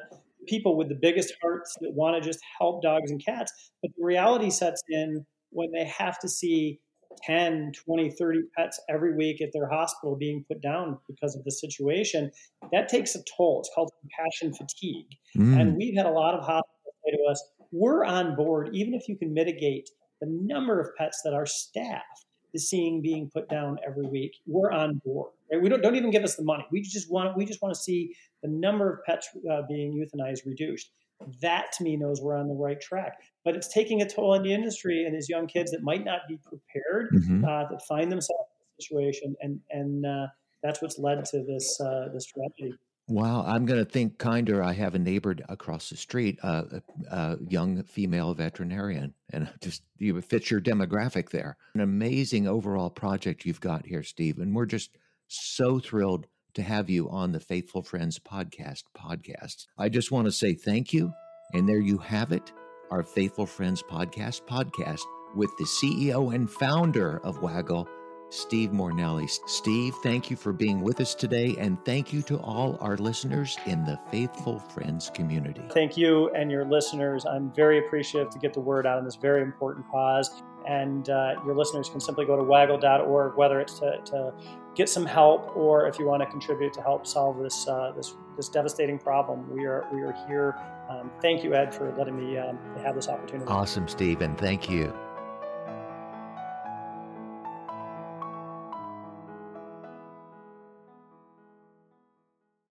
people 0.47 0.77
with 0.77 0.89
the 0.89 0.97
biggest 1.01 1.33
hearts 1.41 1.75
that 1.81 1.93
want 1.93 2.21
to 2.21 2.27
just 2.27 2.39
help 2.59 2.83
dogs 2.83 3.09
and 3.09 3.23
cats. 3.23 3.51
But 3.81 3.91
the 3.97 4.05
reality 4.05 4.51
sets 4.51 4.81
in 4.89 5.25
when 5.49 5.71
they 5.71 5.85
have 5.85 6.19
to 6.19 6.29
see 6.29 6.79
10, 7.25 7.71
20, 7.85 8.09
30 8.11 8.39
pets 8.55 8.79
every 8.89 9.15
week 9.15 9.41
at 9.41 9.49
their 9.53 9.69
hospital 9.69 10.15
being 10.15 10.45
put 10.47 10.61
down 10.61 10.97
because 11.07 11.35
of 11.35 11.43
the 11.43 11.51
situation, 11.51 12.31
that 12.71 12.87
takes 12.89 13.15
a 13.15 13.19
toll. 13.37 13.59
It's 13.61 13.71
called 13.73 13.91
compassion 14.01 14.53
fatigue. 14.53 15.07
Mm. 15.35 15.59
And 15.59 15.77
we've 15.77 15.95
had 15.95 16.05
a 16.05 16.11
lot 16.11 16.33
of 16.33 16.41
hospitals 16.41 16.95
say 17.05 17.11
to 17.11 17.31
us, 17.31 17.43
we're 17.71 18.05
on 18.05 18.35
board, 18.35 18.69
even 18.73 18.93
if 18.93 19.07
you 19.07 19.17
can 19.17 19.33
mitigate 19.33 19.89
the 20.21 20.27
number 20.27 20.79
of 20.79 20.95
pets 20.97 21.21
that 21.23 21.33
our 21.33 21.45
staff 21.45 22.01
is 22.53 22.69
seeing 22.69 23.01
being 23.01 23.29
put 23.33 23.49
down 23.49 23.77
every 23.85 24.07
week. 24.07 24.33
We're 24.45 24.71
on 24.71 25.01
board. 25.05 25.31
Right? 25.51 25.61
We 25.61 25.69
don't, 25.69 25.81
don't 25.81 25.95
even 25.95 26.11
give 26.11 26.23
us 26.23 26.35
the 26.35 26.43
money. 26.43 26.65
We 26.71 26.81
just 26.81 27.11
want 27.11 27.37
we 27.37 27.45
just 27.45 27.61
want 27.61 27.73
to 27.75 27.79
see 27.79 28.15
the 28.41 28.49
number 28.49 28.91
of 28.91 29.03
pets 29.05 29.29
uh, 29.51 29.61
being 29.67 29.93
euthanized 29.93 30.45
reduced. 30.45 30.91
That 31.41 31.71
to 31.73 31.83
me 31.83 31.97
knows 31.97 32.21
we're 32.21 32.37
on 32.37 32.47
the 32.47 32.53
right 32.53 32.79
track 32.79 33.17
but 33.47 33.55
it's 33.55 33.69
taking 33.69 34.01
a 34.01 34.09
toll 34.09 34.33
on 34.33 34.43
the 34.43 34.53
industry 34.53 35.05
and 35.05 35.15
these 35.15 35.29
young 35.29 35.47
kids 35.47 35.71
that 35.71 35.81
might 35.81 36.03
not 36.03 36.19
be 36.27 36.37
prepared 36.43 37.09
mm-hmm. 37.13 37.45
uh, 37.45 37.63
that 37.69 37.81
find 37.87 38.11
themselves 38.11 38.43
in 38.59 38.65
a 38.65 38.83
situation, 38.83 39.35
and 39.39 39.61
and 39.71 40.05
uh, 40.05 40.27
that's 40.61 40.81
what's 40.81 40.99
led 40.99 41.23
to 41.23 41.45
this 41.45 41.79
uh, 41.79 42.09
this 42.13 42.25
tragedy. 42.25 42.77
Wow, 43.07 43.45
I'm 43.47 43.65
going 43.65 43.79
to 43.79 43.89
think 43.89 44.17
kinder. 44.17 44.61
I 44.61 44.73
have 44.73 44.95
a 44.95 44.99
neighbor 44.99 45.33
across 45.47 45.89
the 45.89 45.95
street, 45.95 46.39
uh, 46.43 46.63
a, 47.09 47.15
a, 47.15 47.37
young 47.47 47.83
female 47.83 48.33
veterinarian, 48.33 49.13
and 49.31 49.49
just 49.61 49.83
you 49.97 50.19
fit 50.19 50.51
your 50.51 50.59
demographic 50.59 51.29
there. 51.29 51.55
An 51.73 51.79
amazing 51.79 52.49
overall 52.49 52.89
project 52.89 53.45
you've 53.45 53.61
got 53.61 53.85
here, 53.85 54.03
Steve, 54.03 54.39
and 54.39 54.53
we're 54.53 54.65
just 54.65 54.97
so 55.29 55.79
thrilled 55.79 56.27
to 56.57 56.63
have 56.63 56.89
you 56.89 57.07
on 57.11 57.31
the 57.31 57.39
Faithful 57.39 57.83
Friends 57.83 58.17
podcast. 58.17 58.81
Podcast. 58.97 59.67
I 59.77 59.89
just 59.89 60.11
want 60.11 60.25
to 60.25 60.31
say 60.31 60.55
thank 60.55 60.91
you, 60.91 61.13
and 61.53 61.69
there 61.69 61.79
you 61.79 61.99
have 61.99 62.31
it 62.31 62.51
our 62.89 63.03
Faithful 63.03 63.45
Friends 63.45 63.83
podcast 63.83 64.41
podcast 64.47 65.01
with 65.35 65.51
the 65.59 65.65
CEO 65.65 66.33
and 66.33 66.49
founder 66.49 67.19
of 67.23 67.43
Waggle, 67.43 67.87
Steve 68.29 68.71
Mornelli. 68.71 69.29
Steve, 69.45 69.93
thank 70.01 70.31
you 70.31 70.35
for 70.35 70.51
being 70.51 70.81
with 70.81 70.99
us 70.99 71.13
today, 71.13 71.55
and 71.59 71.77
thank 71.85 72.11
you 72.11 72.23
to 72.23 72.39
all 72.39 72.75
our 72.81 72.97
listeners 72.97 73.55
in 73.67 73.85
the 73.85 73.99
Faithful 74.09 74.57
Friends 74.57 75.11
community. 75.13 75.61
Thank 75.69 75.95
you 75.95 76.31
and 76.31 76.49
your 76.49 76.65
listeners. 76.65 77.23
I'm 77.27 77.53
very 77.53 77.85
appreciative 77.85 78.31
to 78.31 78.39
get 78.39 78.53
the 78.53 78.61
word 78.61 78.87
out 78.87 78.97
on 78.97 79.05
this 79.05 79.15
very 79.15 79.43
important 79.43 79.85
cause. 79.91 80.41
And 80.67 81.09
uh, 81.09 81.35
your 81.45 81.55
listeners 81.55 81.89
can 81.89 82.01
simply 82.01 82.25
go 82.25 82.35
to 82.35 82.43
waggle.org, 82.43 83.37
whether 83.37 83.61
it's 83.61 83.79
to, 83.79 84.01
to, 84.05 84.33
get 84.75 84.87
some 84.87 85.07
help 85.07 85.57
or 85.57 85.87
if 85.87 85.97
you 85.97 86.05
want 86.05 86.21
to 86.21 86.27
contribute 86.27 86.71
to 86.71 86.81
help 86.83 87.07
solve 87.07 87.39
this 87.39 87.67
uh, 87.67 87.91
this 87.95 88.13
this 88.35 88.47
devastating 88.47 88.99
problem. 88.99 89.51
We 89.51 89.65
are 89.65 89.87
we 89.91 90.01
are 90.01 90.13
here. 90.27 90.55
Um, 90.87 91.09
thank 91.19 91.43
you, 91.43 91.55
Ed, 91.55 91.73
for 91.73 91.91
letting 91.97 92.15
me 92.15 92.37
um, 92.37 92.59
have 92.83 92.93
this 92.93 93.09
opportunity. 93.09 93.49
Awesome, 93.49 93.87
Steve, 93.87 94.21
and 94.21 94.37
thank 94.37 94.69
you. 94.69 94.93